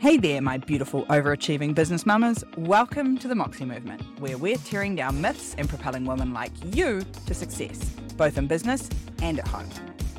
Hey 0.00 0.16
there, 0.16 0.40
my 0.40 0.58
beautiful 0.58 1.04
overachieving 1.06 1.74
business 1.74 2.06
mamas. 2.06 2.44
Welcome 2.56 3.18
to 3.18 3.26
the 3.26 3.34
Moxie 3.34 3.64
Movement, 3.64 4.00
where 4.20 4.38
we're 4.38 4.56
tearing 4.58 4.94
down 4.94 5.20
myths 5.20 5.56
and 5.58 5.68
propelling 5.68 6.04
women 6.04 6.32
like 6.32 6.52
you 6.72 7.04
to 7.26 7.34
success, 7.34 7.80
both 8.16 8.38
in 8.38 8.46
business 8.46 8.88
and 9.22 9.40
at 9.40 9.48
home. 9.48 9.68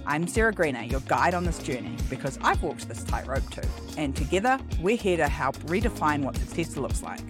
I'm 0.06 0.28
Sarah 0.28 0.52
Greener, 0.52 0.82
your 0.82 1.00
guide 1.08 1.34
on 1.34 1.46
this 1.46 1.60
journey, 1.60 1.96
because 2.10 2.38
I've 2.42 2.62
walked 2.62 2.90
this 2.90 3.06
tightrope 3.06 3.50
too. 3.52 3.62
And 3.98 4.14
together, 4.14 4.60
we're 4.82 4.98
here 4.98 5.16
to 5.16 5.30
help 5.30 5.56
redefine 5.60 6.24
what 6.24 6.36
success 6.36 6.76
looks 6.76 7.02
like. 7.02 7.22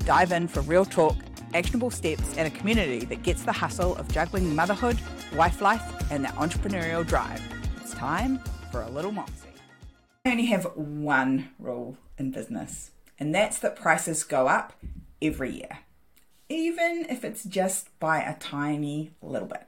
Dive 0.00 0.32
in 0.32 0.48
for 0.48 0.60
real 0.60 0.84
talk, 0.84 1.16
actionable 1.54 1.90
steps, 1.90 2.36
and 2.36 2.46
a 2.46 2.50
community 2.58 3.06
that 3.06 3.22
gets 3.22 3.44
the 3.44 3.52
hustle 3.52 3.96
of 3.96 4.06
juggling 4.12 4.54
motherhood, 4.54 4.98
wife 5.34 5.62
life, 5.62 6.12
and 6.12 6.26
that 6.26 6.34
entrepreneurial 6.34 7.06
drive. 7.06 7.40
It's 7.80 7.94
time 7.94 8.38
for 8.70 8.82
a 8.82 8.90
little 8.90 9.12
Moxie. 9.12 9.39
Only 10.30 10.46
have 10.46 10.76
one 10.76 11.50
rule 11.58 11.96
in 12.16 12.30
business, 12.30 12.92
and 13.18 13.34
that's 13.34 13.58
that 13.58 13.74
prices 13.74 14.22
go 14.22 14.46
up 14.46 14.72
every 15.20 15.50
year, 15.50 15.80
even 16.48 17.04
if 17.10 17.24
it's 17.24 17.42
just 17.42 17.88
by 17.98 18.20
a 18.20 18.38
tiny 18.38 19.10
little 19.20 19.48
bit. 19.48 19.66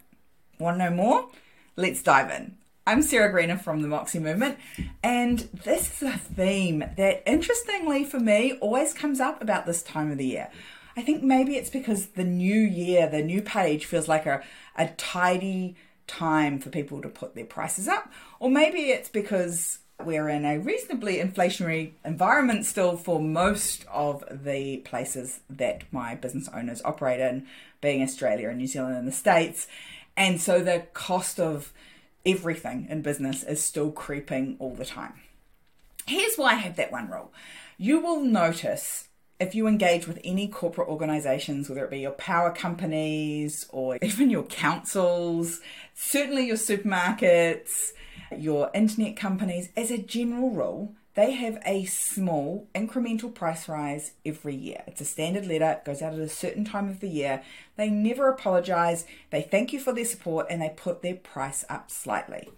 Want 0.61 0.79
to 0.79 0.85
know 0.85 0.95
more? 0.95 1.31
Let's 1.75 2.01
dive 2.01 2.31
in. 2.31 2.59
I'm 2.87 3.03
Sarah 3.03 3.33
Greener 3.33 3.57
from 3.59 3.83
the 3.83 3.89
Moxie 3.89 4.21
Movement, 4.21 4.57
and 5.03 5.41
this 5.65 6.01
is 6.01 6.09
a 6.09 6.17
theme 6.17 6.85
that, 6.97 7.25
interestingly 7.27 8.05
for 8.05 8.21
me, 8.21 8.53
always 8.61 8.95
comes 8.95 9.19
up 9.19 9.43
about 9.43 9.67
this 9.67 9.83
time 9.83 10.13
of 10.13 10.19
the 10.19 10.27
year. 10.27 10.49
I 10.97 11.03
think 11.03 11.25
maybe 11.25 11.57
it's 11.57 11.71
because 11.71 12.11
the 12.11 12.23
new 12.23 12.61
year, 12.61 13.09
the 13.09 13.25
new 13.25 13.43
page 13.43 13.85
feels 13.85 14.07
like 14.07 14.27
a, 14.27 14.45
a 14.77 14.87
tidy 14.91 15.75
time 16.07 16.61
for 16.61 16.71
people 16.71 17.03
to 17.03 17.09
put 17.09 17.35
their 17.35 17.47
prices 17.47 17.89
up, 17.89 18.13
or 18.39 18.49
maybe 18.49 18.91
it's 18.91 19.09
because 19.09 19.81
we're 20.07 20.29
in 20.29 20.45
a 20.45 20.59
reasonably 20.59 21.17
inflationary 21.17 21.93
environment 22.05 22.67
still 22.67 22.97
for 22.97 23.21
most 23.21 23.85
of 23.91 24.25
the 24.31 24.79
places 24.79 25.41
that 25.51 25.85
my 25.91 26.15
business 26.15 26.49
owners 26.55 26.83
operate 26.85 27.21
in, 27.21 27.47
being 27.81 28.03
Australia 28.03 28.49
and 28.49 28.59
New 28.59 28.67
Zealand 28.67 28.97
and 28.97 29.09
the 29.09 29.13
States. 29.13 29.67
And 30.17 30.41
so 30.41 30.61
the 30.61 30.87
cost 30.93 31.41
of 31.41 31.73
everything 32.25 32.87
in 32.89 33.03
business 33.03 33.43
is 33.43 33.63
still 33.63 33.91
creeping 33.91 34.57
all 34.59 34.75
the 34.75 34.85
time. 34.85 35.15
Here's 36.07 36.37
why 36.37 36.53
I 36.53 36.57
have 36.57 36.77
that 36.77 36.93
one 36.93 37.11
rule. 37.11 37.33
You 37.79 38.01
will 38.01 38.21
notice 38.21 39.09
if 39.41 39.55
you 39.55 39.67
engage 39.67 40.07
with 40.07 40.21
any 40.25 40.47
corporate 40.47 40.89
organizations, 40.89 41.69
whether 41.69 41.85
it 41.85 41.91
be 41.91 42.01
your 42.01 42.13
power 42.13 42.53
companies 42.53 43.67
or 43.71 43.99
even 44.03 44.31
your 44.31 44.45
councils, 44.45 45.61
certainly 45.95 46.47
your 46.47 46.57
supermarkets, 46.57 47.93
your 48.41 48.71
internet 48.75 49.17
companies, 49.17 49.69
as 49.77 49.91
a 49.91 49.99
general 49.99 50.51
rule, 50.51 50.95
they 51.15 51.33
have 51.33 51.59
a 51.67 51.85
small 51.85 52.69
incremental 52.75 53.35
price 53.35 53.69
rise 53.69 54.13
every 54.25 54.55
year. 54.55 54.83
It's 54.87 55.03
a 55.03 55.05
standard 55.05 55.47
letter, 55.47 55.73
it 55.73 55.85
goes 55.85 56.01
out 56.01 56.15
at 56.15 56.21
a 56.21 56.29
certain 56.29 56.65
time 56.65 56.89
of 56.89 57.01
the 57.01 57.09
year. 57.09 57.43
They 57.77 57.91
never 57.91 58.29
apologize, 58.29 59.05
they 59.31 59.43
thank 59.43 59.73
you 59.73 59.81
for 59.81 59.93
their 59.93 60.07
support, 60.07 60.47
and 60.49 60.63
they 60.63 60.73
put 60.75 61.03
their 61.03 61.17
price 61.17 61.65
up 61.69 61.91
slightly. 61.91 62.49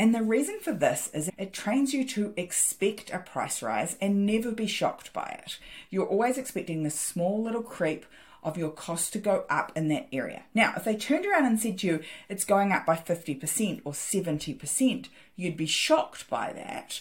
And 0.00 0.14
the 0.14 0.22
reason 0.22 0.60
for 0.60 0.72
this 0.72 1.10
is 1.12 1.30
it 1.38 1.52
trains 1.52 1.92
you 1.92 2.04
to 2.08 2.32
expect 2.36 3.10
a 3.10 3.18
price 3.18 3.62
rise 3.62 3.96
and 4.00 4.24
never 4.24 4.52
be 4.52 4.66
shocked 4.66 5.12
by 5.12 5.40
it. 5.44 5.58
You're 5.90 6.06
always 6.06 6.38
expecting 6.38 6.82
this 6.82 6.98
small 6.98 7.42
little 7.42 7.62
creep 7.62 8.06
of 8.42 8.56
your 8.56 8.70
cost 8.70 9.12
to 9.12 9.18
go 9.18 9.44
up 9.50 9.72
in 9.74 9.88
that 9.88 10.08
area. 10.12 10.44
Now, 10.54 10.74
if 10.76 10.84
they 10.84 10.96
turned 10.96 11.26
around 11.26 11.46
and 11.46 11.60
said 11.60 11.78
to 11.78 11.86
you 11.86 12.00
it's 12.28 12.44
going 12.44 12.72
up 12.72 12.86
by 12.86 12.96
50% 12.96 13.82
or 13.84 13.92
70%, 13.92 15.08
you'd 15.36 15.56
be 15.56 15.66
shocked 15.66 16.28
by 16.30 16.52
that. 16.52 17.00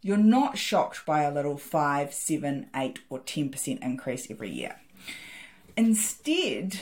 You're 0.00 0.16
not 0.16 0.58
shocked 0.58 1.06
by 1.06 1.22
a 1.22 1.32
little 1.32 1.56
5, 1.56 2.12
7, 2.12 2.70
8, 2.74 2.98
or 3.08 3.20
10% 3.20 3.82
increase 3.82 4.30
every 4.30 4.50
year. 4.50 4.80
Instead, 5.76 6.80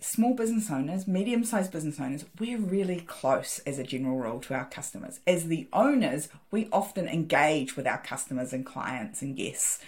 small 0.00 0.34
business 0.34 0.70
owners, 0.70 1.06
medium 1.06 1.44
sized 1.44 1.72
business 1.72 2.00
owners, 2.00 2.24
we're 2.38 2.58
really 2.58 3.00
close 3.00 3.58
as 3.60 3.78
a 3.78 3.84
general 3.84 4.16
rule 4.16 4.40
to 4.40 4.54
our 4.54 4.64
customers. 4.64 5.20
As 5.26 5.48
the 5.48 5.68
owners, 5.72 6.28
we 6.50 6.68
often 6.72 7.06
engage 7.06 7.76
with 7.76 7.86
our 7.86 7.98
customers 7.98 8.52
and 8.52 8.64
clients 8.64 9.20
and 9.20 9.36
guests. 9.36 9.80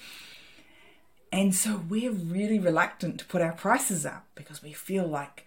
And 1.31 1.55
so 1.55 1.83
we're 1.89 2.11
really 2.11 2.59
reluctant 2.59 3.19
to 3.19 3.27
put 3.27 3.43
our 3.43 3.53
prices 3.53 4.07
up 4.07 4.27
because 4.35 4.63
we 4.63 4.73
feel 4.73 5.07
like 5.07 5.45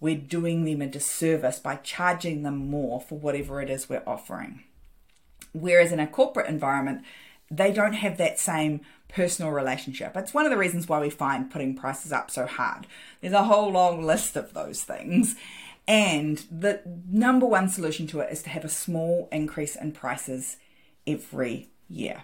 we're 0.00 0.16
doing 0.16 0.64
them 0.64 0.82
a 0.82 0.86
disservice 0.86 1.58
by 1.58 1.76
charging 1.76 2.42
them 2.42 2.70
more 2.70 3.00
for 3.00 3.18
whatever 3.18 3.60
it 3.60 3.70
is 3.70 3.88
we're 3.88 4.02
offering. 4.06 4.64
Whereas 5.52 5.92
in 5.92 6.00
a 6.00 6.06
corporate 6.06 6.48
environment, 6.48 7.02
they 7.50 7.72
don't 7.72 7.94
have 7.94 8.16
that 8.16 8.38
same 8.38 8.80
personal 9.08 9.50
relationship. 9.50 10.16
It's 10.16 10.32
one 10.32 10.46
of 10.46 10.50
the 10.50 10.56
reasons 10.56 10.88
why 10.88 11.00
we 11.00 11.10
find 11.10 11.50
putting 11.50 11.76
prices 11.76 12.12
up 12.12 12.30
so 12.30 12.46
hard. 12.46 12.86
There's 13.20 13.32
a 13.32 13.44
whole 13.44 13.70
long 13.70 14.04
list 14.04 14.36
of 14.36 14.54
those 14.54 14.82
things. 14.82 15.36
And 15.86 16.44
the 16.50 16.82
number 17.08 17.46
one 17.46 17.68
solution 17.68 18.06
to 18.08 18.20
it 18.20 18.32
is 18.32 18.42
to 18.44 18.50
have 18.50 18.64
a 18.64 18.68
small 18.68 19.28
increase 19.32 19.74
in 19.74 19.92
prices 19.92 20.56
every 21.06 21.68
year. 21.88 22.22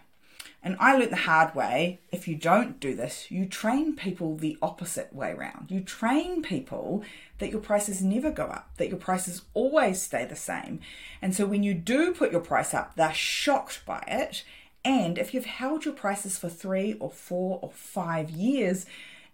And 0.67 0.77
I 0.81 0.97
learned 0.97 1.13
the 1.13 1.17
hard 1.17 1.55
way 1.55 2.01
if 2.11 2.27
you 2.27 2.35
don't 2.35 2.81
do 2.81 2.97
this, 2.97 3.31
you 3.31 3.47
train 3.47 3.95
people 3.95 4.35
the 4.35 4.59
opposite 4.61 5.15
way 5.15 5.31
around. 5.31 5.71
You 5.71 5.81
train 5.81 6.43
people 6.43 7.05
that 7.39 7.53
your 7.53 7.61
prices 7.61 8.03
never 8.03 8.33
go 8.33 8.47
up, 8.47 8.71
that 8.79 8.89
your 8.89 8.99
prices 8.99 9.43
always 9.55 10.03
stay 10.03 10.25
the 10.25 10.35
same. 10.35 10.81
And 11.23 11.37
so 11.37 11.47
when 11.47 11.63
you 11.63 11.73
do 11.73 12.13
put 12.13 12.33
your 12.33 12.41
price 12.41 12.75
up, 12.75 12.97
they're 12.97 13.15
shocked 13.15 13.87
by 13.87 14.03
it. 14.09 14.43
And 14.85 15.19
if 15.19 15.33
you've 15.33 15.45
held 15.45 15.85
your 15.85 15.95
prices 15.95 16.37
for 16.37 16.49
three 16.49 16.95
or 16.95 17.11
four 17.13 17.61
or 17.63 17.71
five 17.71 18.29
years, 18.29 18.87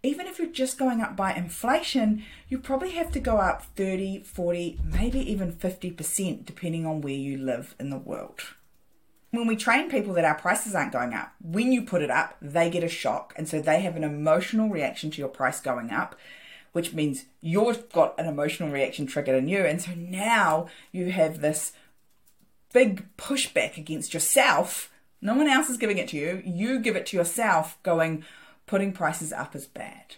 even 0.02 0.26
if 0.26 0.38
you're 0.38 0.48
just 0.48 0.78
going 0.78 1.00
up 1.00 1.16
by 1.16 1.32
inflation, 1.32 2.24
you 2.50 2.58
probably 2.58 2.90
have 2.90 3.10
to 3.10 3.20
go 3.20 3.38
up 3.38 3.62
30, 3.74 4.24
40, 4.24 4.80
maybe 4.84 5.18
even 5.32 5.50
50%, 5.50 6.44
depending 6.44 6.84
on 6.84 7.00
where 7.00 7.14
you 7.14 7.38
live 7.38 7.74
in 7.80 7.88
the 7.88 7.96
world 7.96 8.42
when 9.32 9.46
we 9.46 9.56
train 9.56 9.90
people 9.90 10.12
that 10.14 10.26
our 10.26 10.34
prices 10.34 10.74
aren't 10.74 10.92
going 10.92 11.14
up, 11.14 11.32
when 11.40 11.72
you 11.72 11.82
put 11.82 12.02
it 12.02 12.10
up, 12.10 12.36
they 12.40 12.68
get 12.68 12.84
a 12.84 12.88
shock. 12.88 13.32
And 13.34 13.48
so 13.48 13.60
they 13.60 13.80
have 13.80 13.96
an 13.96 14.04
emotional 14.04 14.68
reaction 14.68 15.10
to 15.10 15.18
your 15.18 15.28
price 15.28 15.58
going 15.58 15.90
up, 15.90 16.14
which 16.72 16.92
means 16.92 17.24
you've 17.40 17.90
got 17.92 18.18
an 18.20 18.26
emotional 18.26 18.68
reaction 18.70 19.06
triggered 19.06 19.36
in 19.36 19.48
you. 19.48 19.64
And 19.64 19.80
so 19.80 19.92
now 19.96 20.68
you 20.92 21.10
have 21.10 21.40
this 21.40 21.72
big 22.74 23.06
pushback 23.16 23.78
against 23.78 24.12
yourself. 24.12 24.92
No 25.22 25.34
one 25.34 25.48
else 25.48 25.70
is 25.70 25.78
giving 25.78 25.96
it 25.96 26.08
to 26.08 26.18
you. 26.18 26.42
You 26.44 26.78
give 26.78 26.94
it 26.94 27.06
to 27.06 27.16
yourself, 27.16 27.82
going, 27.82 28.24
putting 28.66 28.92
prices 28.92 29.32
up 29.32 29.56
is 29.56 29.66
bad. 29.66 30.16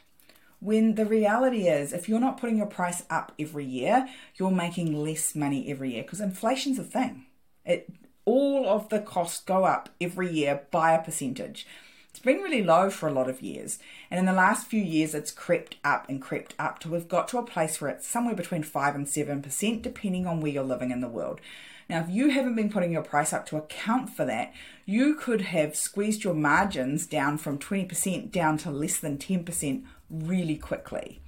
When 0.58 0.96
the 0.96 1.06
reality 1.06 1.68
is, 1.68 1.92
if 1.92 2.08
you're 2.08 2.18
not 2.18 2.40
putting 2.40 2.56
your 2.56 2.66
price 2.66 3.04
up 3.08 3.30
every 3.38 3.64
year, 3.64 4.08
you're 4.34 4.50
making 4.50 4.92
less 4.92 5.36
money 5.36 5.70
every 5.70 5.92
year 5.92 6.02
because 6.02 6.20
inflation's 6.20 6.80
a 6.80 6.84
thing. 6.84 7.26
It 7.64 7.88
all 8.24 8.66
of 8.66 8.88
the 8.88 9.00
costs 9.00 9.42
go 9.42 9.64
up 9.64 9.88
every 10.00 10.30
year 10.30 10.62
by 10.70 10.92
a 10.92 11.02
percentage. 11.02 11.66
It's 12.10 12.20
been 12.20 12.38
really 12.38 12.62
low 12.62 12.90
for 12.90 13.08
a 13.08 13.12
lot 13.12 13.28
of 13.28 13.42
years, 13.42 13.80
and 14.08 14.20
in 14.20 14.26
the 14.26 14.32
last 14.32 14.68
few 14.68 14.80
years, 14.80 15.14
it's 15.14 15.32
crept 15.32 15.76
up 15.82 16.08
and 16.08 16.22
crept 16.22 16.54
up 16.60 16.78
till 16.78 16.92
we've 16.92 17.08
got 17.08 17.26
to 17.28 17.38
a 17.38 17.42
place 17.42 17.80
where 17.80 17.90
it's 17.90 18.06
somewhere 18.06 18.36
between 18.36 18.62
5 18.62 18.94
and 18.94 19.06
7%, 19.06 19.82
depending 19.82 20.26
on 20.26 20.40
where 20.40 20.52
you're 20.52 20.62
living 20.62 20.92
in 20.92 21.00
the 21.00 21.08
world. 21.08 21.40
Now, 21.88 22.00
if 22.00 22.08
you 22.08 22.30
haven't 22.30 22.54
been 22.54 22.70
putting 22.70 22.92
your 22.92 23.02
price 23.02 23.32
up 23.32 23.46
to 23.46 23.56
account 23.56 24.10
for 24.10 24.24
that, 24.24 24.54
you 24.86 25.16
could 25.16 25.42
have 25.42 25.76
squeezed 25.76 26.24
your 26.24 26.34
margins 26.34 27.06
down 27.06 27.36
from 27.36 27.58
20% 27.58 28.30
down 28.30 28.58
to 28.58 28.70
less 28.70 28.98
than 28.98 29.18
10% 29.18 29.84
really 30.08 30.56
quickly. 30.56 31.20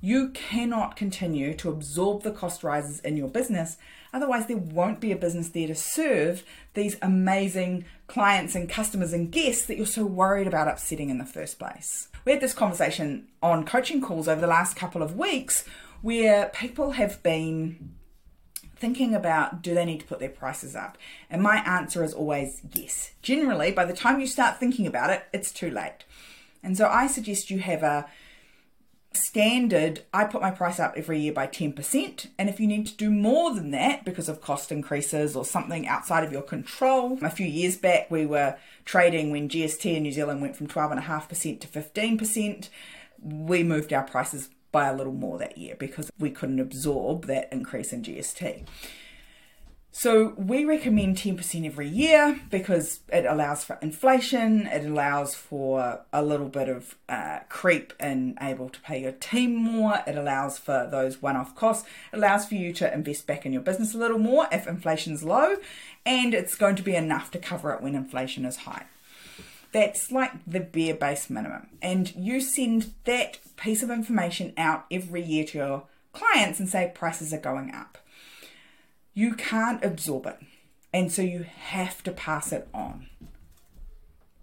You 0.00 0.30
cannot 0.30 0.96
continue 0.96 1.54
to 1.54 1.70
absorb 1.70 2.22
the 2.22 2.30
cost 2.30 2.62
rises 2.62 3.00
in 3.00 3.16
your 3.16 3.28
business 3.28 3.76
Otherwise, 4.16 4.46
there 4.46 4.56
won't 4.56 4.98
be 4.98 5.12
a 5.12 5.16
business 5.16 5.50
there 5.50 5.66
to 5.66 5.74
serve 5.74 6.42
these 6.72 6.96
amazing 7.02 7.84
clients 8.06 8.54
and 8.54 8.66
customers 8.66 9.12
and 9.12 9.30
guests 9.30 9.66
that 9.66 9.76
you're 9.76 9.84
so 9.84 10.06
worried 10.06 10.46
about 10.46 10.68
upsetting 10.68 11.10
in 11.10 11.18
the 11.18 11.24
first 11.26 11.58
place. 11.58 12.08
We 12.24 12.32
had 12.32 12.40
this 12.40 12.54
conversation 12.54 13.28
on 13.42 13.66
coaching 13.66 14.00
calls 14.00 14.26
over 14.26 14.40
the 14.40 14.46
last 14.46 14.74
couple 14.74 15.02
of 15.02 15.18
weeks 15.18 15.66
where 16.00 16.46
people 16.54 16.92
have 16.92 17.22
been 17.22 17.90
thinking 18.74 19.14
about 19.14 19.60
do 19.60 19.74
they 19.74 19.84
need 19.84 20.00
to 20.00 20.06
put 20.06 20.18
their 20.18 20.30
prices 20.30 20.74
up? 20.74 20.96
And 21.28 21.42
my 21.42 21.56
answer 21.56 22.02
is 22.02 22.14
always 22.14 22.62
yes. 22.72 23.10
Generally, 23.20 23.72
by 23.72 23.84
the 23.84 23.92
time 23.92 24.18
you 24.18 24.26
start 24.26 24.58
thinking 24.58 24.86
about 24.86 25.10
it, 25.10 25.24
it's 25.34 25.52
too 25.52 25.68
late. 25.68 26.06
And 26.62 26.74
so 26.74 26.88
I 26.88 27.06
suggest 27.06 27.50
you 27.50 27.58
have 27.58 27.82
a 27.82 28.06
standard, 29.16 30.04
I 30.12 30.24
put 30.24 30.42
my 30.42 30.50
price 30.50 30.78
up 30.78 30.94
every 30.96 31.20
year 31.20 31.32
by 31.32 31.46
10%. 31.46 32.28
And 32.38 32.48
if 32.48 32.60
you 32.60 32.66
need 32.66 32.86
to 32.86 32.96
do 32.96 33.10
more 33.10 33.54
than 33.54 33.70
that 33.72 34.04
because 34.04 34.28
of 34.28 34.40
cost 34.40 34.70
increases 34.70 35.34
or 35.34 35.44
something 35.44 35.86
outside 35.86 36.24
of 36.24 36.32
your 36.32 36.42
control, 36.42 37.18
a 37.22 37.30
few 37.30 37.46
years 37.46 37.76
back 37.76 38.10
we 38.10 38.26
were 38.26 38.56
trading 38.84 39.30
when 39.30 39.48
GST 39.48 39.96
in 39.96 40.02
New 40.04 40.12
Zealand 40.12 40.40
went 40.40 40.56
from 40.56 40.68
12.5% 40.68 41.60
to 41.60 41.68
15%. 41.68 42.68
We 43.22 43.62
moved 43.62 43.92
our 43.92 44.04
prices 44.04 44.50
by 44.70 44.88
a 44.88 44.94
little 44.94 45.12
more 45.12 45.38
that 45.38 45.58
year 45.58 45.74
because 45.78 46.10
we 46.18 46.30
couldn't 46.30 46.60
absorb 46.60 47.26
that 47.26 47.52
increase 47.52 47.92
in 47.92 48.02
GST. 48.02 48.66
So 49.98 50.34
we 50.36 50.66
recommend 50.66 51.16
10% 51.16 51.64
every 51.64 51.88
year 51.88 52.38
because 52.50 53.00
it 53.08 53.24
allows 53.24 53.64
for 53.64 53.78
inflation, 53.80 54.66
it 54.66 54.84
allows 54.84 55.34
for 55.34 56.02
a 56.12 56.22
little 56.22 56.50
bit 56.50 56.68
of 56.68 56.96
uh, 57.08 57.38
creep 57.48 57.94
in 57.98 58.36
able 58.38 58.68
to 58.68 58.80
pay 58.82 59.00
your 59.00 59.12
team 59.12 59.54
more, 59.54 60.02
it 60.06 60.14
allows 60.14 60.58
for 60.58 60.86
those 60.90 61.22
one 61.22 61.34
off 61.34 61.56
costs, 61.56 61.88
it 62.12 62.18
allows 62.18 62.44
for 62.44 62.56
you 62.56 62.74
to 62.74 62.92
invest 62.92 63.26
back 63.26 63.46
in 63.46 63.54
your 63.54 63.62
business 63.62 63.94
a 63.94 63.98
little 63.98 64.18
more 64.18 64.46
if 64.52 64.66
inflation's 64.66 65.24
low, 65.24 65.56
and 66.04 66.34
it's 66.34 66.56
going 66.56 66.76
to 66.76 66.82
be 66.82 66.94
enough 66.94 67.30
to 67.30 67.38
cover 67.38 67.72
it 67.72 67.80
when 67.80 67.94
inflation 67.94 68.44
is 68.44 68.58
high. 68.58 68.84
That's 69.72 70.12
like 70.12 70.32
the 70.46 70.60
bare 70.60 70.94
base 70.94 71.30
minimum. 71.30 71.68
And 71.80 72.14
you 72.14 72.42
send 72.42 72.92
that 73.04 73.38
piece 73.56 73.82
of 73.82 73.88
information 73.88 74.52
out 74.58 74.84
every 74.90 75.22
year 75.22 75.46
to 75.46 75.58
your 75.58 75.82
clients 76.12 76.60
and 76.60 76.68
say 76.68 76.92
prices 76.94 77.32
are 77.32 77.40
going 77.40 77.74
up 77.74 77.96
you 79.16 79.32
can't 79.32 79.82
absorb 79.82 80.26
it. 80.26 80.38
And 80.92 81.10
so 81.10 81.22
you 81.22 81.44
have 81.44 82.02
to 82.04 82.12
pass 82.12 82.52
it 82.52 82.68
on. 82.72 83.06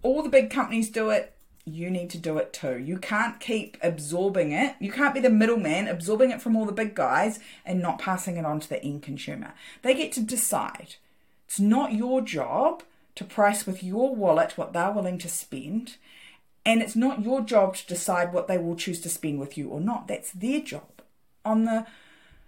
All 0.02 0.22
the 0.22 0.28
big 0.28 0.50
companies 0.50 0.90
do 0.90 1.10
it. 1.10 1.32
You 1.64 1.90
need 1.90 2.10
to 2.10 2.18
do 2.18 2.36
it 2.38 2.52
too. 2.52 2.78
You 2.78 2.98
can't 2.98 3.38
keep 3.38 3.78
absorbing 3.82 4.50
it. 4.50 4.74
You 4.80 4.90
can't 4.90 5.14
be 5.14 5.20
the 5.20 5.30
middleman 5.30 5.86
absorbing 5.86 6.32
it 6.32 6.42
from 6.42 6.56
all 6.56 6.66
the 6.66 6.72
big 6.72 6.94
guys 6.94 7.38
and 7.64 7.80
not 7.80 8.00
passing 8.00 8.36
it 8.36 8.44
on 8.44 8.60
to 8.60 8.68
the 8.68 8.82
end 8.82 9.02
consumer. 9.02 9.54
They 9.82 9.94
get 9.94 10.10
to 10.12 10.20
decide. 10.20 10.96
It's 11.46 11.60
not 11.60 11.92
your 11.92 12.20
job 12.20 12.82
to 13.14 13.24
price 13.24 13.66
with 13.66 13.82
your 13.82 14.12
wallet 14.14 14.58
what 14.58 14.72
they're 14.72 14.90
willing 14.90 15.18
to 15.18 15.28
spend. 15.28 15.98
And 16.66 16.82
it's 16.82 16.96
not 16.96 17.22
your 17.22 17.42
job 17.42 17.76
to 17.76 17.86
decide 17.86 18.32
what 18.32 18.48
they 18.48 18.58
will 18.58 18.74
choose 18.74 19.00
to 19.02 19.08
spend 19.08 19.38
with 19.38 19.56
you 19.56 19.68
or 19.68 19.80
not. 19.80 20.08
That's 20.08 20.32
their 20.32 20.60
job. 20.60 21.00
On 21.44 21.64
the 21.64 21.86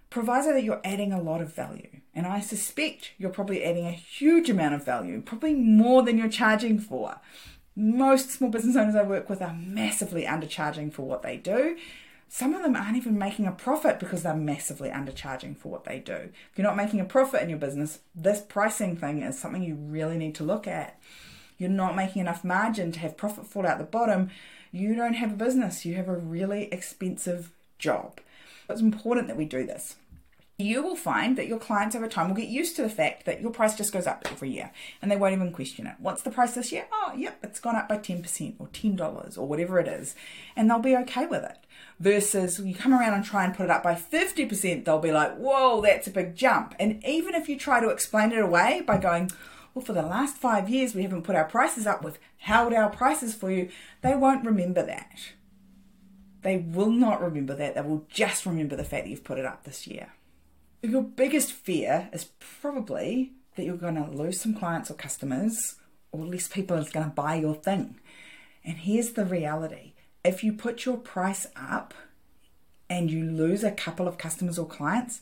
proviso 0.09 0.53
that 0.53 0.63
you're 0.63 0.81
adding 0.83 1.11
a 1.11 1.21
lot 1.21 1.41
of 1.41 1.53
value. 1.53 2.01
And 2.13 2.25
I 2.25 2.39
suspect 2.39 3.11
you're 3.17 3.29
probably 3.29 3.63
adding 3.63 3.85
a 3.85 3.91
huge 3.91 4.49
amount 4.49 4.75
of 4.75 4.85
value, 4.85 5.21
probably 5.21 5.53
more 5.53 6.03
than 6.03 6.17
you're 6.17 6.29
charging 6.29 6.79
for. 6.79 7.19
Most 7.75 8.31
small 8.31 8.49
business 8.49 8.75
owners 8.75 8.95
I 8.95 9.03
work 9.03 9.29
with 9.29 9.41
are 9.41 9.53
massively 9.53 10.23
undercharging 10.23 10.91
for 10.91 11.03
what 11.03 11.21
they 11.21 11.37
do. 11.37 11.77
Some 12.29 12.53
of 12.53 12.61
them 12.61 12.75
aren't 12.75 12.97
even 12.97 13.17
making 13.17 13.45
a 13.45 13.51
profit 13.51 13.99
because 13.99 14.23
they're 14.23 14.33
massively 14.33 14.89
undercharging 14.89 15.55
for 15.55 15.69
what 15.69 15.85
they 15.85 15.99
do. 15.99 16.13
If 16.13 16.57
you're 16.57 16.67
not 16.67 16.75
making 16.75 16.99
a 16.99 17.05
profit 17.05 17.41
in 17.41 17.49
your 17.49 17.59
business, 17.59 17.99
this 18.13 18.41
pricing 18.41 18.97
thing 18.97 19.21
is 19.21 19.39
something 19.39 19.63
you 19.63 19.75
really 19.75 20.17
need 20.17 20.35
to 20.35 20.43
look 20.43 20.67
at. 20.67 20.99
You're 21.57 21.69
not 21.69 21.95
making 21.95 22.21
enough 22.21 22.43
margin 22.43 22.91
to 22.93 22.99
have 22.99 23.15
profit 23.15 23.45
fall 23.45 23.65
out 23.65 23.77
the 23.77 23.85
bottom. 23.85 24.29
You 24.71 24.95
don't 24.95 25.13
have 25.13 25.33
a 25.33 25.37
business, 25.37 25.85
you 25.85 25.95
have 25.95 26.09
a 26.09 26.17
really 26.17 26.65
expensive 26.73 27.51
job. 27.79 28.19
It's 28.69 28.81
important 28.81 29.27
that 29.27 29.37
we 29.37 29.45
do 29.45 29.65
this 29.65 29.95
you 30.59 30.81
will 30.81 30.95
find 30.95 31.37
that 31.37 31.47
your 31.47 31.59
clients 31.59 31.95
over 31.95 32.07
time 32.07 32.29
will 32.29 32.35
get 32.35 32.47
used 32.47 32.75
to 32.75 32.81
the 32.81 32.89
fact 32.89 33.25
that 33.25 33.41
your 33.41 33.51
price 33.51 33.75
just 33.77 33.93
goes 33.93 34.07
up 34.07 34.25
every 34.31 34.49
year 34.49 34.71
and 35.01 35.11
they 35.11 35.15
won't 35.15 35.33
even 35.33 35.51
question 35.51 35.85
it. 35.85 35.93
What's 35.99 36.23
the 36.23 36.31
price 36.31 36.55
this 36.55 36.71
year? 36.71 36.87
Oh, 36.91 37.13
yep, 37.15 37.37
it's 37.43 37.59
gone 37.59 37.75
up 37.75 37.87
by 37.87 37.99
10% 37.99 38.55
or 38.57 38.65
$10 38.67 39.37
or 39.37 39.47
whatever 39.47 39.79
it 39.79 39.87
is. 39.87 40.15
And 40.55 40.67
they'll 40.67 40.79
be 40.79 40.95
okay 40.97 41.27
with 41.27 41.43
it. 41.43 41.57
Versus 41.99 42.59
you 42.59 42.73
come 42.73 42.91
around 42.91 43.13
and 43.13 43.23
try 43.23 43.45
and 43.45 43.53
put 43.53 43.65
it 43.65 43.69
up 43.69 43.83
by 43.83 43.93
50%, 43.93 44.83
they'll 44.83 44.97
be 44.97 45.11
like, 45.11 45.35
whoa, 45.35 45.79
that's 45.81 46.07
a 46.07 46.11
big 46.11 46.35
jump. 46.35 46.73
And 46.79 47.03
even 47.05 47.35
if 47.35 47.47
you 47.47 47.57
try 47.57 47.79
to 47.79 47.89
explain 47.89 48.31
it 48.31 48.39
away 48.39 48.81
by 48.81 48.97
going, 48.97 49.29
well, 49.75 49.85
for 49.85 49.93
the 49.93 50.01
last 50.01 50.37
five 50.37 50.69
years, 50.69 50.95
we 50.95 51.03
haven't 51.03 51.21
put 51.21 51.35
our 51.35 51.45
prices 51.45 51.85
up, 51.85 52.03
we've 52.03 52.19
held 52.37 52.73
our 52.73 52.89
prices 52.89 53.35
for 53.35 53.51
you, 53.51 53.69
they 54.01 54.15
won't 54.15 54.45
remember 54.45 54.83
that. 54.83 55.33
They 56.47 56.55
will 56.55 56.91
not 56.91 57.21
remember 57.21 57.53
that. 57.55 57.75
They 57.75 57.81
will 57.81 58.05
just 58.09 58.45
remember 58.45 58.77
the 58.77 58.85
fact 58.85 59.03
that 59.03 59.09
you've 59.09 59.25
put 59.25 59.37
it 59.37 59.43
up 59.43 59.65
this 59.65 59.85
year. 59.85 60.13
Your 60.81 61.03
biggest 61.03 61.51
fear 61.51 62.07
is 62.13 62.29
probably 62.39 63.33
that 63.57 63.65
you're 63.65 63.75
going 63.75 63.95
to 63.95 64.09
lose 64.09 64.39
some 64.39 64.53
clients 64.53 64.89
or 64.89 64.93
customers, 64.93 65.75
or 66.13 66.25
less 66.25 66.47
people 66.47 66.77
is 66.77 66.89
going 66.89 67.07
to 67.07 67.11
buy 67.11 67.35
your 67.35 67.53
thing. 67.53 67.99
And 68.63 68.77
here's 68.77 69.11
the 69.11 69.25
reality 69.25 69.91
if 70.23 70.41
you 70.41 70.53
put 70.53 70.85
your 70.85 70.95
price 70.95 71.47
up 71.57 71.93
and 72.89 73.11
you 73.11 73.25
lose 73.25 73.65
a 73.65 73.71
couple 73.71 74.07
of 74.07 74.17
customers 74.17 74.57
or 74.57 74.65
clients, 74.65 75.19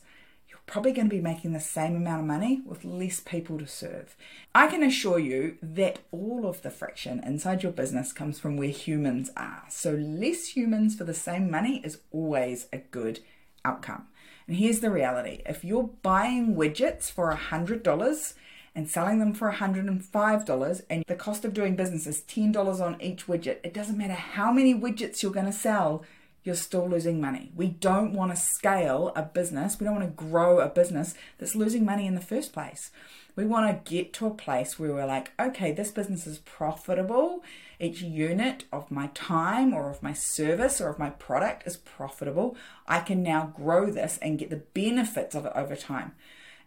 probably 0.66 0.92
going 0.92 1.08
to 1.08 1.14
be 1.14 1.22
making 1.22 1.52
the 1.52 1.60
same 1.60 1.96
amount 1.96 2.20
of 2.20 2.26
money 2.26 2.60
with 2.66 2.84
less 2.84 3.20
people 3.20 3.58
to 3.58 3.66
serve. 3.66 4.16
I 4.54 4.66
can 4.66 4.82
assure 4.82 5.18
you 5.18 5.56
that 5.62 6.00
all 6.10 6.46
of 6.46 6.62
the 6.62 6.70
friction 6.70 7.22
inside 7.24 7.62
your 7.62 7.72
business 7.72 8.12
comes 8.12 8.38
from 8.38 8.56
where 8.56 8.68
humans 8.68 9.30
are. 9.36 9.64
So, 9.68 9.92
less 9.92 10.56
humans 10.56 10.96
for 10.96 11.04
the 11.04 11.14
same 11.14 11.50
money 11.50 11.80
is 11.84 12.00
always 12.10 12.66
a 12.72 12.78
good 12.78 13.20
outcome. 13.64 14.06
And 14.46 14.56
here's 14.56 14.80
the 14.80 14.90
reality 14.90 15.42
if 15.46 15.64
you're 15.64 15.90
buying 16.02 16.54
widgets 16.56 17.10
for 17.10 17.34
$100 17.34 18.34
and 18.74 18.90
selling 18.90 19.18
them 19.18 19.32
for 19.32 19.50
$105, 19.50 20.82
and 20.90 21.04
the 21.06 21.14
cost 21.14 21.46
of 21.46 21.54
doing 21.54 21.76
business 21.76 22.06
is 22.06 22.20
$10 22.22 22.80
on 22.80 23.00
each 23.00 23.26
widget, 23.26 23.58
it 23.64 23.72
doesn't 23.72 23.96
matter 23.96 24.12
how 24.12 24.52
many 24.52 24.74
widgets 24.74 25.22
you're 25.22 25.32
going 25.32 25.46
to 25.46 25.52
sell, 25.52 26.04
you're 26.46 26.54
still 26.54 26.88
losing 26.88 27.20
money. 27.20 27.50
We 27.54 27.66
don't 27.66 28.12
want 28.12 28.30
to 28.30 28.36
scale 28.36 29.12
a 29.16 29.22
business, 29.22 29.78
we 29.78 29.84
don't 29.84 29.96
want 29.96 30.16
to 30.16 30.24
grow 30.24 30.60
a 30.60 30.68
business 30.68 31.14
that's 31.38 31.56
losing 31.56 31.84
money 31.84 32.06
in 32.06 32.14
the 32.14 32.20
first 32.20 32.52
place. 32.52 32.90
We 33.34 33.44
want 33.44 33.84
to 33.84 33.90
get 33.90 34.14
to 34.14 34.26
a 34.26 34.30
place 34.30 34.78
where 34.78 34.94
we're 34.94 35.04
like, 35.04 35.32
okay, 35.38 35.70
this 35.70 35.90
business 35.90 36.26
is 36.26 36.38
profitable. 36.38 37.42
Each 37.78 38.00
unit 38.00 38.64
of 38.72 38.90
my 38.90 39.08
time 39.08 39.74
or 39.74 39.90
of 39.90 40.02
my 40.02 40.14
service 40.14 40.80
or 40.80 40.88
of 40.88 40.98
my 40.98 41.10
product 41.10 41.66
is 41.66 41.76
profitable. 41.76 42.56
I 42.88 43.00
can 43.00 43.22
now 43.22 43.52
grow 43.54 43.90
this 43.90 44.18
and 44.22 44.38
get 44.38 44.48
the 44.48 44.62
benefits 44.72 45.34
of 45.34 45.44
it 45.44 45.52
over 45.54 45.76
time. 45.76 46.12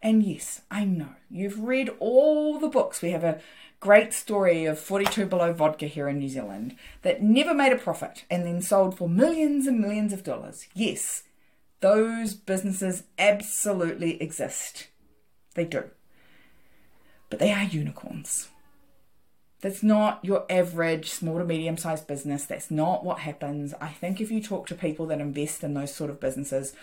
And 0.02 0.24
yes, 0.24 0.62
I 0.70 0.86
know 0.86 1.16
you've 1.30 1.60
read 1.60 1.90
all 2.00 2.60
the 2.60 2.70
books. 2.70 3.02
We 3.02 3.12
have 3.12 3.24
a 3.24 3.40
great 3.80 4.14
story 4.14 4.66
of 4.66 4.80
42 4.80 5.26
Below 5.26 5.54
Vodka 5.54 5.88
here 5.88 6.08
in 6.08 6.20
New 6.20 6.30
Zealand 6.30 6.76
that 7.02 7.22
never 7.22 7.54
made 7.54 7.72
a 7.72 7.78
profit 7.78 8.26
and 8.30 8.46
then 8.46 8.62
sold 8.62 8.98
for 8.98 9.08
millions 9.08 9.68
and 9.68 9.80
millions 9.80 10.14
of 10.14 10.24
dollars. 10.24 10.68
Yes, 10.74 11.24
those 11.80 12.34
businesses 12.34 13.04
absolutely 13.18 14.22
exist. 14.22 14.88
They 15.56 15.66
do 15.66 15.90
but 17.30 17.40
they 17.40 17.52
are 17.52 17.64
unicorns. 17.64 18.50
That's 19.62 19.84
not 19.84 20.24
your 20.24 20.46
average 20.50 21.10
small 21.10 21.38
to 21.38 21.44
medium 21.44 21.78
sized 21.78 22.08
business. 22.08 22.46
That's 22.46 22.72
not 22.72 23.04
what 23.04 23.20
happens. 23.20 23.74
I 23.82 23.90
think 23.90 24.22
if 24.22 24.32
you 24.32 24.42
talk 24.42 24.68
to 24.68 24.76
people 24.76 25.06
that 25.08 25.20
invest 25.20 25.64
in 25.64 25.74
those 25.74 25.94
sort 25.94 26.10
of 26.10 26.20
businesses, 26.20 26.74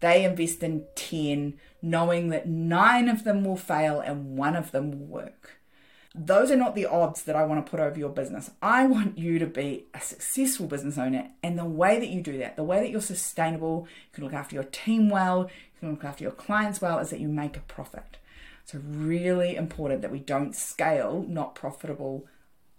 they 0.00 0.24
invest 0.24 0.62
in 0.62 0.84
10, 0.94 1.54
knowing 1.82 2.28
that 2.28 2.46
nine 2.48 3.08
of 3.08 3.24
them 3.24 3.42
will 3.44 3.56
fail 3.56 4.00
and 4.00 4.36
one 4.36 4.54
of 4.54 4.70
them 4.70 4.90
will 4.90 5.06
work. 5.06 5.59
Those 6.14 6.50
are 6.50 6.56
not 6.56 6.74
the 6.74 6.86
odds 6.86 7.22
that 7.22 7.36
I 7.36 7.44
want 7.44 7.64
to 7.64 7.70
put 7.70 7.78
over 7.78 7.96
your 7.98 8.08
business. 8.08 8.50
I 8.60 8.86
want 8.86 9.16
you 9.16 9.38
to 9.38 9.46
be 9.46 9.84
a 9.94 10.00
successful 10.00 10.66
business 10.66 10.98
owner. 10.98 11.30
And 11.42 11.56
the 11.56 11.64
way 11.64 12.00
that 12.00 12.08
you 12.08 12.20
do 12.20 12.36
that, 12.38 12.56
the 12.56 12.64
way 12.64 12.80
that 12.80 12.90
you're 12.90 13.00
sustainable, 13.00 13.86
you 13.88 14.14
can 14.14 14.24
look 14.24 14.34
after 14.34 14.56
your 14.56 14.64
team 14.64 15.08
well, 15.08 15.42
you 15.42 15.80
can 15.80 15.90
look 15.92 16.04
after 16.04 16.24
your 16.24 16.32
clients 16.32 16.80
well, 16.80 16.98
is 16.98 17.10
that 17.10 17.20
you 17.20 17.28
make 17.28 17.56
a 17.56 17.60
profit. 17.60 18.16
So, 18.64 18.80
really 18.84 19.54
important 19.54 20.02
that 20.02 20.10
we 20.10 20.18
don't 20.18 20.54
scale 20.54 21.24
not 21.28 21.54
profitable 21.54 22.26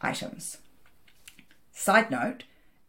items. 0.01 0.57
Side 1.71 2.11
note, 2.11 2.43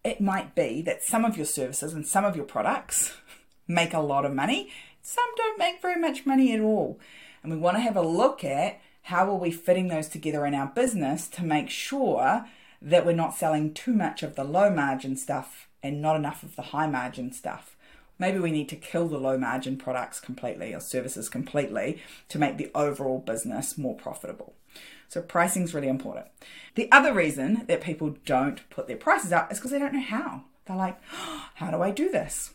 it 0.04 0.20
might 0.20 0.54
be 0.54 0.82
that 0.82 1.02
some 1.02 1.24
of 1.24 1.36
your 1.36 1.46
services 1.46 1.94
and 1.94 2.06
some 2.06 2.24
of 2.24 2.36
your 2.36 2.44
products 2.44 3.14
make 3.68 3.94
a 3.94 4.00
lot 4.00 4.24
of 4.24 4.34
money, 4.34 4.70
some 5.02 5.24
don't 5.36 5.58
make 5.58 5.80
very 5.80 6.00
much 6.00 6.26
money 6.26 6.52
at 6.52 6.60
all. 6.60 6.98
And 7.42 7.52
we 7.52 7.58
want 7.58 7.76
to 7.76 7.82
have 7.82 7.96
a 7.96 8.02
look 8.02 8.44
at 8.44 8.80
how 9.02 9.28
are 9.28 9.38
we 9.38 9.50
fitting 9.50 9.88
those 9.88 10.08
together 10.08 10.46
in 10.46 10.54
our 10.54 10.66
business 10.66 11.28
to 11.28 11.44
make 11.44 11.70
sure 11.70 12.46
that 12.80 13.06
we're 13.06 13.12
not 13.12 13.36
selling 13.36 13.72
too 13.72 13.92
much 13.92 14.22
of 14.22 14.34
the 14.34 14.44
low 14.44 14.70
margin 14.70 15.16
stuff 15.16 15.68
and 15.82 16.00
not 16.00 16.16
enough 16.16 16.42
of 16.42 16.56
the 16.56 16.62
high 16.62 16.86
margin 16.86 17.32
stuff. 17.32 17.76
Maybe 18.18 18.38
we 18.38 18.52
need 18.52 18.68
to 18.68 18.76
kill 18.76 19.08
the 19.08 19.18
low 19.18 19.36
margin 19.36 19.76
products 19.76 20.20
completely 20.20 20.72
or 20.72 20.80
services 20.80 21.28
completely 21.28 22.00
to 22.28 22.38
make 22.38 22.56
the 22.56 22.70
overall 22.74 23.18
business 23.18 23.76
more 23.76 23.96
profitable. 23.96 24.54
So 25.08 25.20
pricing 25.20 25.62
is 25.64 25.74
really 25.74 25.88
important. 25.88 26.26
The 26.74 26.90
other 26.92 27.12
reason 27.12 27.64
that 27.66 27.80
people 27.80 28.16
don't 28.24 28.68
put 28.70 28.86
their 28.86 28.96
prices 28.96 29.32
up 29.32 29.50
is 29.50 29.58
because 29.58 29.72
they 29.72 29.78
don't 29.78 29.94
know 29.94 30.00
how. 30.00 30.44
They're 30.64 30.76
like, 30.76 31.00
oh, 31.12 31.48
how 31.56 31.70
do 31.70 31.82
I 31.82 31.90
do 31.90 32.10
this? 32.10 32.54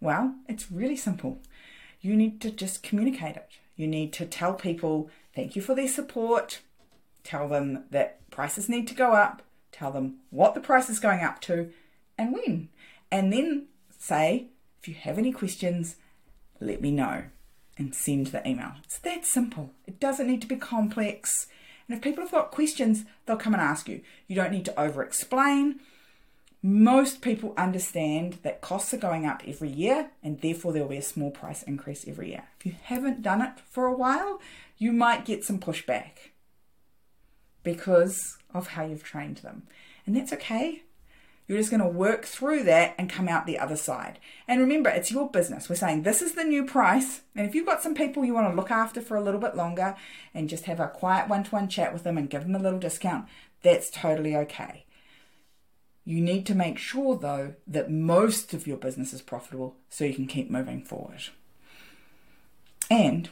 Well, 0.00 0.34
it's 0.48 0.70
really 0.70 0.96
simple. 0.96 1.40
You 2.00 2.14
need 2.14 2.40
to 2.42 2.50
just 2.50 2.82
communicate 2.82 3.36
it. 3.36 3.48
You 3.76 3.88
need 3.88 4.12
to 4.14 4.26
tell 4.26 4.54
people 4.54 5.10
thank 5.38 5.54
you 5.54 5.62
for 5.62 5.76
their 5.76 5.86
support, 5.86 6.62
tell 7.22 7.48
them 7.48 7.84
that 7.92 8.28
prices 8.28 8.68
need 8.68 8.88
to 8.88 8.94
go 8.94 9.12
up, 9.12 9.40
tell 9.70 9.92
them 9.92 10.16
what 10.30 10.52
the 10.52 10.60
price 10.60 10.90
is 10.90 10.98
going 10.98 11.20
up 11.20 11.40
to 11.40 11.70
and 12.18 12.32
when. 12.32 12.68
And 13.12 13.32
then 13.32 13.66
say, 13.96 14.48
if 14.80 14.88
you 14.88 14.94
have 14.94 15.16
any 15.16 15.30
questions, 15.30 15.94
let 16.58 16.80
me 16.80 16.90
know 16.90 17.26
and 17.78 17.94
send 17.94 18.26
the 18.26 18.46
email. 18.48 18.72
It's 18.82 18.98
that 18.98 19.24
simple. 19.24 19.70
It 19.86 20.00
doesn't 20.00 20.26
need 20.26 20.40
to 20.40 20.48
be 20.48 20.56
complex. 20.56 21.46
And 21.86 21.96
if 21.96 22.02
people 22.02 22.24
have 22.24 22.32
got 22.32 22.50
questions, 22.50 23.04
they'll 23.24 23.36
come 23.36 23.54
and 23.54 23.62
ask 23.62 23.88
you. 23.88 24.00
You 24.26 24.34
don't 24.34 24.50
need 24.50 24.64
to 24.64 24.80
over 24.80 25.04
explain. 25.04 25.78
Most 26.60 27.22
people 27.22 27.54
understand 27.56 28.38
that 28.42 28.60
costs 28.60 28.92
are 28.92 28.98
going 28.98 29.24
up 29.24 29.42
every 29.46 29.68
year 29.68 30.10
and 30.24 30.40
therefore 30.40 30.72
there 30.72 30.82
will 30.82 30.90
be 30.90 30.96
a 30.96 31.02
small 31.02 31.30
price 31.30 31.62
increase 31.62 32.04
every 32.08 32.30
year. 32.30 32.44
If 32.58 32.66
you 32.66 32.74
haven't 32.82 33.22
done 33.22 33.42
it 33.42 33.60
for 33.70 33.86
a 33.86 33.96
while, 33.96 34.40
you 34.76 34.92
might 34.92 35.24
get 35.24 35.44
some 35.44 35.60
pushback 35.60 36.32
because 37.62 38.38
of 38.52 38.68
how 38.68 38.84
you've 38.84 39.04
trained 39.04 39.38
them. 39.38 39.62
And 40.04 40.16
that's 40.16 40.32
okay. 40.32 40.82
You're 41.46 41.58
just 41.58 41.70
going 41.70 41.82
to 41.82 41.88
work 41.88 42.26
through 42.26 42.64
that 42.64 42.94
and 42.98 43.08
come 43.08 43.28
out 43.28 43.46
the 43.46 43.58
other 43.58 43.76
side. 43.76 44.18
And 44.46 44.60
remember, 44.60 44.90
it's 44.90 45.12
your 45.12 45.30
business. 45.30 45.68
We're 45.68 45.76
saying 45.76 46.02
this 46.02 46.20
is 46.20 46.32
the 46.32 46.44
new 46.44 46.66
price. 46.66 47.22
And 47.36 47.46
if 47.46 47.54
you've 47.54 47.66
got 47.66 47.82
some 47.82 47.94
people 47.94 48.24
you 48.24 48.34
want 48.34 48.50
to 48.50 48.56
look 48.56 48.70
after 48.70 49.00
for 49.00 49.16
a 49.16 49.22
little 49.22 49.40
bit 49.40 49.56
longer 49.56 49.96
and 50.34 50.48
just 50.48 50.64
have 50.64 50.80
a 50.80 50.88
quiet 50.88 51.28
one 51.28 51.44
to 51.44 51.50
one 51.50 51.68
chat 51.68 51.92
with 51.92 52.02
them 52.02 52.18
and 52.18 52.28
give 52.28 52.42
them 52.42 52.56
a 52.56 52.58
little 52.58 52.78
discount, 52.80 53.26
that's 53.62 53.90
totally 53.90 54.36
okay. 54.36 54.84
You 56.08 56.20
need 56.20 56.46
to 56.46 56.54
make 56.54 56.78
sure, 56.78 57.16
though, 57.16 57.54
that 57.66 57.90
most 57.90 58.54
of 58.54 58.66
your 58.66 58.76
business 58.76 59.12
is 59.12 59.20
profitable 59.20 59.76
so 59.90 60.04
you 60.04 60.14
can 60.14 60.26
keep 60.26 60.50
moving 60.50 60.82
forward. 60.82 61.24
And 62.90 63.28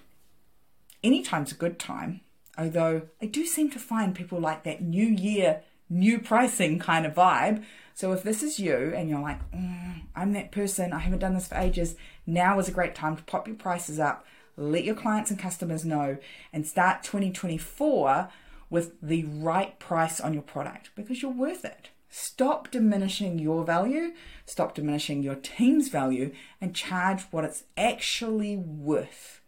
anytime's 1.02 1.52
a 1.52 1.56
good 1.56 1.78
time, 1.78 2.20
although 2.58 3.02
I 3.22 3.26
do 3.26 3.46
seem 3.46 3.70
to 3.70 3.78
find 3.78 4.14
people 4.14 4.38
like 4.38 4.64
that 4.64 4.82
new 4.82 5.06
year, 5.06 5.62
new 5.88 6.18
pricing 6.18 6.78
kind 6.78 7.06
of 7.06 7.14
vibe 7.14 7.64
so 7.96 8.12
if 8.12 8.22
this 8.22 8.42
is 8.42 8.60
you 8.60 8.92
and 8.94 9.08
you're 9.08 9.22
like, 9.22 9.50
mm, 9.52 10.02
I'm 10.14 10.34
that 10.34 10.52
person, 10.52 10.92
I 10.92 10.98
haven't 10.98 11.20
done 11.20 11.32
this 11.32 11.48
for 11.48 11.54
ages, 11.54 11.96
now 12.26 12.58
is 12.58 12.68
a 12.68 12.72
great 12.72 12.94
time 12.94 13.16
to 13.16 13.22
pop 13.22 13.48
your 13.48 13.56
prices 13.56 13.98
up, 13.98 14.26
let 14.58 14.84
your 14.84 14.94
clients 14.94 15.30
and 15.30 15.40
customers 15.40 15.82
know, 15.82 16.18
and 16.52 16.66
start 16.66 17.02
2024 17.04 18.28
with 18.70 19.00
the 19.00 19.24
right 19.24 19.78
price 19.78 20.20
on 20.20 20.34
your 20.34 20.42
product 20.42 20.90
because 20.96 21.22
you're 21.22 21.30
worth 21.30 21.64
it. 21.64 21.90
Stop 22.08 22.70
diminishing 22.70 23.38
your 23.38 23.64
value, 23.64 24.12
stop 24.46 24.74
diminishing 24.74 25.22
your 25.22 25.34
team's 25.34 25.88
value, 25.88 26.32
and 26.60 26.74
charge 26.74 27.22
what 27.30 27.44
it's 27.44 27.64
actually 27.76 28.56
worth. 28.56 29.40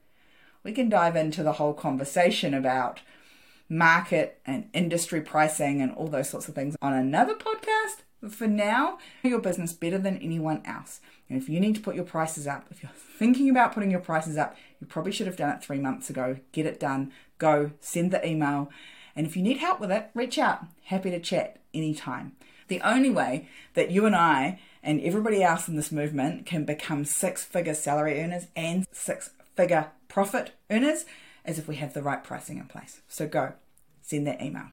We 0.63 0.73
can 0.73 0.89
dive 0.89 1.17
into 1.17 1.43
the 1.43 1.55
whole 1.55 1.73
conversation 1.73 2.53
about 2.53 3.01
market 3.69 4.41
and 4.45 4.69
industry 4.73 5.21
pricing 5.21 5.81
and 5.81 5.93
all 5.93 6.09
those 6.09 6.29
sorts 6.29 6.49
of 6.49 6.55
things 6.55 6.77
on 6.83 6.93
another 6.93 7.35
podcast. 7.35 8.03
But 8.21 8.33
for 8.33 8.49
now, 8.49 8.99
your 9.23 9.41
business 9.41 9.73
better 9.73 9.99
than 9.99 10.19
anyone 10.19 10.63
else. 10.65 11.01
And 11.29 11.41
if 11.41 11.49
you 11.49 11.61
need 11.61 11.77
to 11.77 11.81
put 11.81 11.95
your 11.95 12.05
prices 12.05 12.47
up, 12.47 12.67
if 12.71 12.83
you're 12.83 12.93
thinking 12.93 13.49
about 13.49 13.73
putting 13.73 13.91
your 13.91 14.01
prices 14.01 14.37
up, 14.37 14.57
you 14.81 14.87
probably 14.87 15.13
should 15.13 15.27
have 15.27 15.37
done 15.37 15.51
it 15.51 15.63
three 15.63 15.79
months 15.79 16.11
ago. 16.11 16.39
Get 16.53 16.67
it 16.67 16.81
done. 16.81 17.13
Go, 17.39 17.73
send 17.81 18.11
the 18.11 18.27
email. 18.27 18.71
And 19.17 19.27
if 19.27 19.37
you 19.37 19.43
need 19.43 19.59
help 19.59 19.81
with 19.81 19.91
it, 19.91 20.11
reach 20.15 20.39
out. 20.39 20.65
Happy 20.85 21.11
to 21.11 21.21
chat 21.21 21.59
anytime. 21.75 22.33
The 22.69 22.81
only 22.83 23.11
way 23.11 23.49
that 23.75 23.91
you 23.91 24.07
and 24.07 24.15
I 24.15 24.61
and 24.83 25.01
everybody 25.01 25.43
else 25.43 25.69
in 25.69 25.77
this 25.77 25.91
movement 25.91 26.47
can 26.47 26.65
become 26.65 27.05
six 27.05 27.45
figure 27.45 27.75
salary 27.75 28.21
earners 28.21 28.47
and 28.55 28.87
six 28.93 29.31
figure 29.57 29.91
profit 30.09 30.53
earners 30.71 31.05
is 31.47 31.59
if 31.59 31.67
we 31.67 31.77
have 31.77 31.95
the 31.95 32.03
right 32.03 32.23
pricing 32.23 32.59
in 32.59 32.67
place. 32.67 33.01
So 33.09 33.27
go, 33.27 33.55
send 34.03 34.27
that 34.27 34.43
email. 34.43 34.67